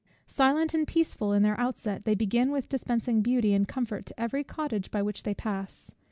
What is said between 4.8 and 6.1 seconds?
by which they pass.